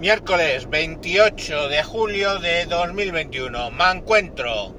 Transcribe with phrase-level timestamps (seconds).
[0.00, 3.70] Miércoles 28 de julio de 2021.
[3.70, 4.74] Me encuentro.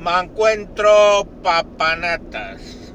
[0.00, 2.92] Me encuentro papanatas.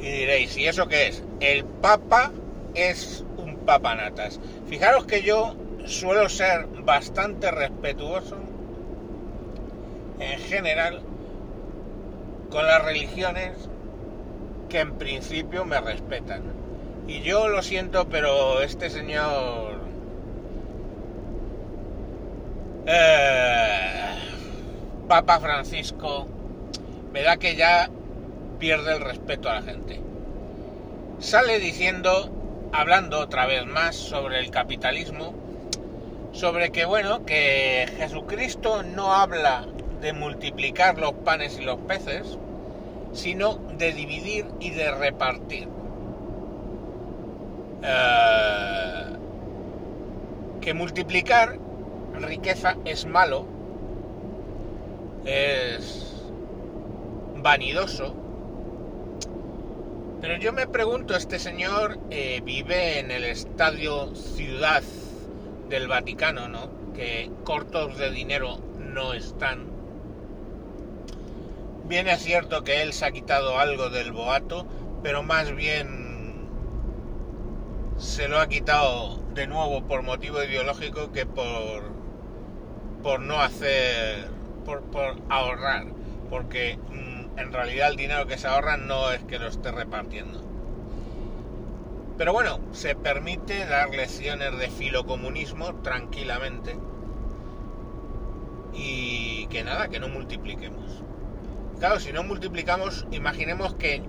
[0.00, 1.22] Y diréis, ¿y eso qué es?
[1.40, 2.32] El papa
[2.74, 4.40] es un papanatas.
[4.70, 8.38] Fijaros que yo suelo ser bastante respetuoso
[10.20, 11.02] en general
[12.48, 13.52] con las religiones
[14.70, 16.44] que en principio me respetan.
[17.06, 19.77] Y yo lo siento, pero este señor...
[22.90, 24.14] Eh,
[25.08, 26.26] Papa Francisco
[27.12, 27.90] me da que ya
[28.58, 30.00] pierde el respeto a la gente.
[31.18, 32.30] Sale diciendo,
[32.72, 35.34] hablando otra vez más sobre el capitalismo,
[36.32, 39.66] sobre que bueno, que Jesucristo no habla
[40.00, 42.38] de multiplicar los panes y los peces,
[43.12, 45.68] sino de dividir y de repartir.
[47.82, 49.04] Eh,
[50.62, 51.67] que multiplicar
[52.22, 53.46] riqueza es malo,
[55.24, 56.22] es
[57.36, 58.14] vanidoso,
[60.20, 64.82] pero yo me pregunto, este señor eh, vive en el estadio Ciudad
[65.68, 66.70] del Vaticano, ¿no?
[66.92, 69.66] Que cortos de dinero no están.
[71.84, 74.66] Bien es cierto que él se ha quitado algo del boato,
[75.04, 76.48] pero más bien
[77.96, 81.97] se lo ha quitado de nuevo por motivo ideológico que por
[83.02, 84.28] por no hacer
[84.64, 85.86] por, por ahorrar
[86.30, 90.48] porque mm, en realidad el dinero que se ahorra no es que lo esté repartiendo
[92.18, 96.76] pero bueno, se permite dar lecciones de filocomunismo tranquilamente.
[98.74, 101.04] Y que nada, que no multipliquemos.
[101.78, 104.02] Claro, si no multiplicamos, imaginemos que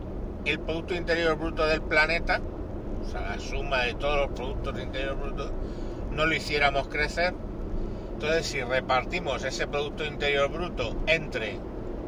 [0.46, 2.42] el Producto Interior Bruto del planeta,
[3.06, 5.52] o sea, la suma de todos los productos de Interior Bruto,
[6.12, 7.36] no lo hiciéramos crecer.
[8.22, 11.58] Entonces, si repartimos ese Producto Interior Bruto entre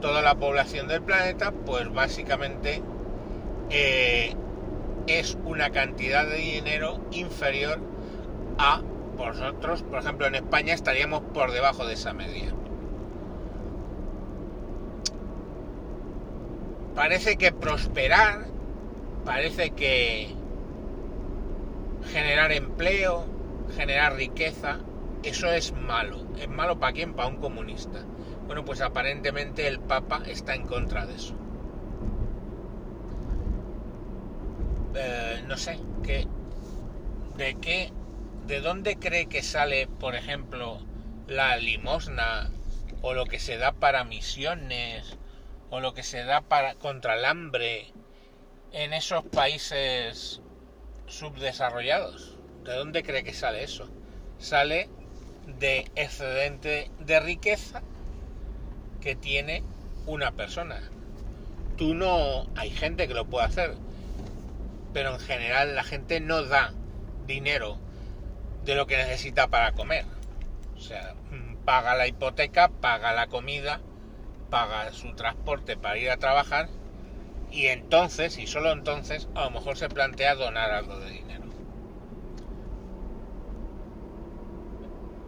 [0.02, 2.84] toda la población del planeta, pues básicamente
[3.70, 4.36] eh,
[5.08, 7.80] es una cantidad de dinero inferior
[8.58, 8.82] a
[9.16, 12.54] vosotros, por ejemplo en España estaríamos por debajo de esa media.
[16.94, 18.48] Parece que prosperar,
[19.24, 20.28] parece que
[22.12, 23.24] generar empleo,
[23.78, 24.80] generar riqueza,
[25.24, 26.26] eso es malo.
[26.38, 27.14] ¿Es malo para quién?
[27.14, 28.04] Para un comunista.
[28.48, 31.36] Bueno, pues aparentemente el Papa está en contra de eso.
[34.96, 36.28] Eh, no sé, que,
[37.38, 37.94] de qué,
[38.48, 40.80] de dónde cree que sale, por ejemplo,
[41.28, 42.52] la limosna
[43.02, 45.18] o lo que se da para misiones
[45.70, 47.94] o lo que se da para contra el hambre
[48.74, 50.42] en esos países
[51.08, 52.38] subdesarrollados.
[52.66, 53.90] ¿De dónde cree que sale eso?
[54.38, 54.90] Sale
[55.46, 57.82] de excedente de riqueza
[59.00, 59.64] que tiene
[60.06, 60.80] una persona.
[61.78, 63.76] Tú no, hay gente que lo puede hacer,
[64.94, 66.74] pero en general la gente no da
[67.26, 67.78] dinero
[68.66, 70.06] de lo que necesita para comer.
[70.78, 71.16] O sea,
[71.66, 73.82] paga la hipoteca, paga la comida,
[74.50, 76.70] paga su transporte para ir a trabajar
[77.52, 81.51] y entonces, y solo entonces, a lo mejor se plantea donar algo de dinero.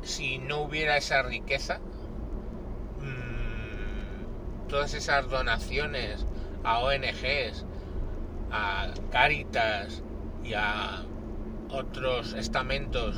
[0.04, 1.80] Si no hubiera esa riqueza,
[3.00, 6.26] mmm, todas esas donaciones
[6.64, 7.66] a ONGs,
[8.52, 10.04] a Caritas
[10.44, 11.04] y a
[11.70, 13.18] otros estamentos,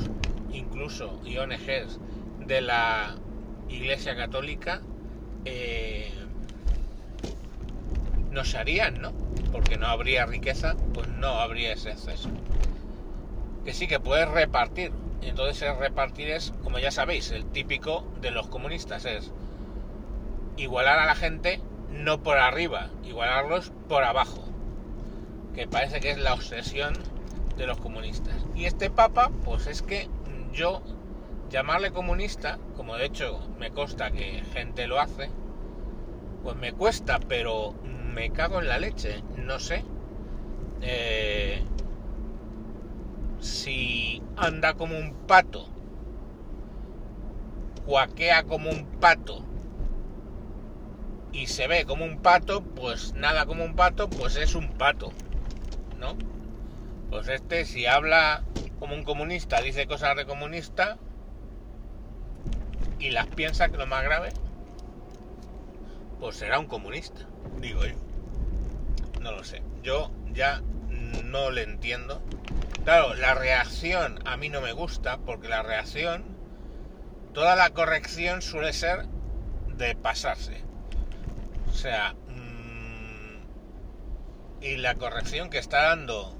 [0.52, 1.98] incluso y ONGs
[2.46, 3.16] de la
[3.68, 4.80] Iglesia Católica,
[5.44, 6.12] eh,
[8.30, 9.12] no se harían, ¿no?
[9.50, 12.30] Porque no habría riqueza, pues no habría ese exceso.
[13.64, 14.92] Que sí que puedes repartir.
[15.22, 19.32] Entonces el repartir es, como ya sabéis, el típico de los comunistas es
[20.56, 21.60] igualar a la gente
[21.90, 24.46] no por arriba, igualarlos por abajo
[25.56, 26.92] que parece que es la obsesión
[27.56, 28.36] de los comunistas.
[28.54, 30.06] Y este papa, pues es que
[30.52, 30.82] yo
[31.48, 35.30] llamarle comunista, como de hecho me consta que gente lo hace,
[36.42, 37.74] pues me cuesta, pero
[38.14, 39.82] me cago en la leche, no sé.
[40.82, 41.64] Eh,
[43.40, 45.68] si anda como un pato,
[47.86, 49.44] cuaquea como un pato
[51.32, 55.12] y se ve como un pato, pues nada como un pato, pues es un pato.
[55.98, 56.16] ¿no?
[57.10, 58.42] Pues este, si habla
[58.78, 60.98] como un comunista, dice cosas de comunista
[62.98, 64.30] y las piensa que lo más grave,
[66.20, 67.26] pues será un comunista,
[67.60, 67.94] digo yo.
[69.20, 69.62] No lo sé.
[69.82, 70.62] Yo ya
[71.24, 72.22] no le entiendo
[72.86, 76.24] Claro, la reacción a mí no me gusta porque la reacción,
[77.34, 79.06] toda la corrección suele ser
[79.76, 80.62] de pasarse.
[81.68, 83.40] O sea, mm,
[84.60, 86.38] y la corrección que está dando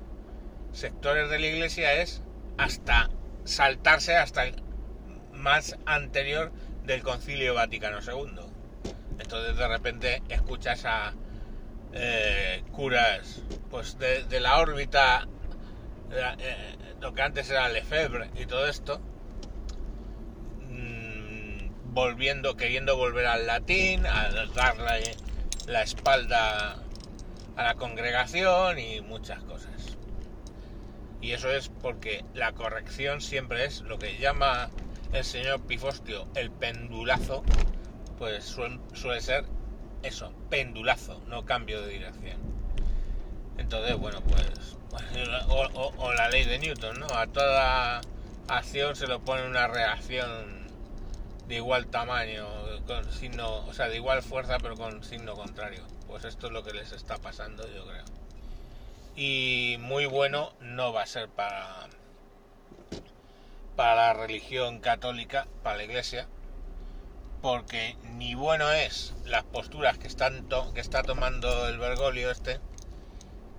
[0.70, 2.22] sectores de la iglesia es
[2.58, 3.10] hasta
[3.42, 4.62] saltarse hasta el
[5.32, 6.52] más anterior
[6.84, 8.38] del concilio Vaticano II.
[9.18, 11.12] Entonces de repente escuchas a
[11.92, 15.26] eh, curas pues de, la órbita,
[16.12, 19.00] eh, lo que antes era Lefebvre y todo esto,
[20.68, 25.16] mm, volviendo, queriendo volver al latín, a darle
[25.66, 26.76] la espalda
[27.56, 29.96] a la congregación y muchas cosas.
[31.20, 34.70] Y eso es porque la corrección siempre es lo que llama
[35.12, 37.42] el señor Pifostio el pendulazo,
[38.18, 39.44] pues suele, ser
[40.02, 42.55] eso, pendulazo, no cambio de dirección.
[43.58, 44.76] Entonces, bueno, pues,
[45.48, 47.06] o, la ley de Newton, ¿no?
[47.06, 48.00] A toda
[48.48, 50.66] acción se le pone una reacción
[51.48, 52.46] de igual tamaño,
[52.86, 55.82] con signo, o sea, de igual fuerza, pero con signo contrario.
[56.06, 58.04] Pues esto es lo que les está pasando, yo creo.
[59.16, 61.88] Y muy bueno no va a ser para
[63.76, 66.26] para la religión católica, para la iglesia,
[67.42, 72.58] porque ni bueno es las posturas que, están que está tomando el Bergoglio este,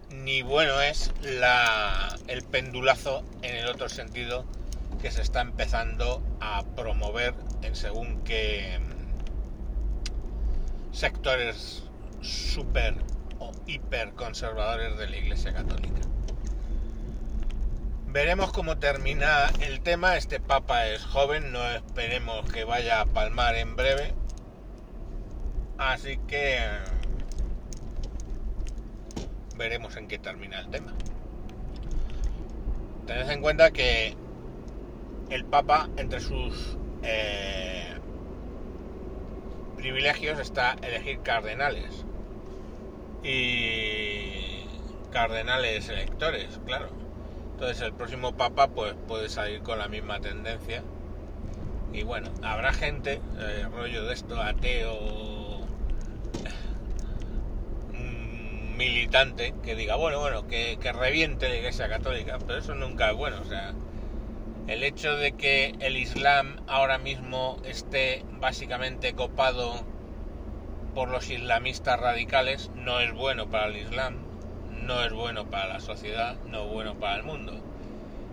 [0.09, 4.45] ni bueno es la, el pendulazo en el otro sentido
[5.01, 8.79] que se está empezando a promover en según qué
[10.91, 11.83] sectores
[12.21, 12.95] super
[13.39, 16.01] o hiper conservadores de la Iglesia Católica.
[18.07, 20.17] Veremos cómo termina el tema.
[20.17, 24.15] Este Papa es joven, no esperemos que vaya a palmar en breve.
[25.77, 26.59] Así que
[29.57, 30.93] veremos en qué termina el tema.
[33.05, 34.15] Tened en cuenta que
[35.29, 37.95] el Papa, entre sus eh,
[39.77, 42.05] privilegios, está elegir cardenales.
[43.23, 44.65] Y
[45.11, 46.89] cardenales electores, claro.
[47.53, 50.83] Entonces el próximo papa pues puede salir con la misma tendencia.
[51.91, 55.56] Y bueno, habrá gente, eh, rollo de esto, ateo,
[58.77, 63.41] militante, que diga, bueno, bueno, que, reviente la Iglesia Católica, pero eso nunca es bueno.
[63.41, 63.73] O sea,
[64.67, 69.83] el hecho de que el Islam ahora mismo esté básicamente copado
[70.95, 74.27] por los islamistas radicales no es bueno para el Islam
[74.87, 77.59] no es bueno para la sociedad, no es bueno para el mundo.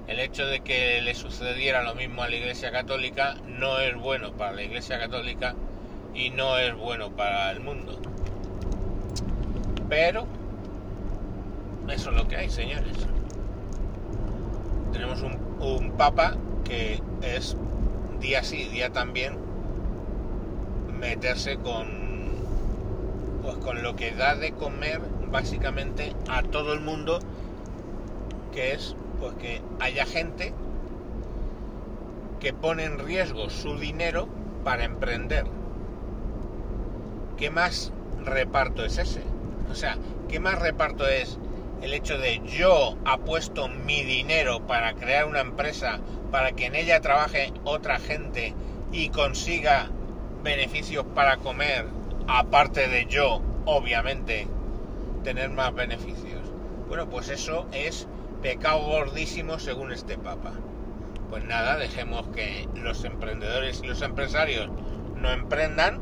[0.07, 4.33] El hecho de que le sucediera lo mismo a la Iglesia Católica no es bueno
[4.35, 5.57] para la Iglesia Católica
[6.15, 8.01] y no es bueno para el mundo.
[9.89, 10.27] Pero
[11.89, 12.97] eso es lo que hay, señores.
[14.93, 16.35] Tenemos un, papa
[16.65, 17.57] que es
[18.21, 19.37] día sí, día también
[20.99, 22.05] meterse con
[23.43, 25.01] pues con lo que da de comer
[25.31, 27.19] básicamente a todo el mundo,
[28.53, 30.55] que es pues que haya gente
[32.41, 34.29] que pone en riesgo su dinero
[34.65, 35.45] para emprender.
[37.37, 37.93] ¿Qué más
[38.25, 39.34] reparto es ese?
[39.71, 41.39] O sea, ¿qué más reparto es
[41.83, 46.01] el hecho de yo apuesto mi dinero para crear una empresa,
[46.31, 48.55] para que en ella trabaje otra gente
[48.93, 49.91] y consiga
[50.43, 51.87] beneficios para comer,
[52.27, 54.47] aparte de yo, obviamente,
[55.25, 56.41] tener más beneficios.
[56.89, 58.07] Bueno, pues eso es
[58.43, 60.53] pecado gordísimo según este Papa.
[61.31, 64.69] Pues nada, dejemos que los emprendedores y los empresarios
[65.17, 66.01] no emprendan,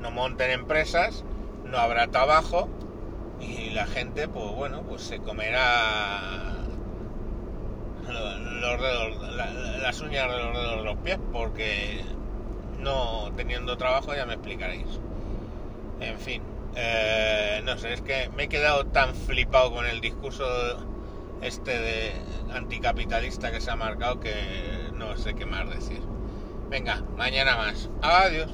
[0.00, 1.24] no monten empresas,
[1.64, 2.68] no habrá trabajo
[3.40, 6.54] y la gente, pues bueno, pues se comerá
[9.82, 12.00] las uñas alrededor de los pies porque
[12.80, 14.86] no teniendo trabajo ya me explicaréis.
[16.00, 16.42] En fin.
[16.78, 20.44] Eh, no sé, es que me he quedado tan flipado con el discurso
[21.40, 22.12] este de
[22.52, 24.34] anticapitalista que se ha marcado que
[24.94, 26.00] no sé qué más decir.
[26.68, 27.88] Venga, mañana más.
[28.02, 28.50] Adiós.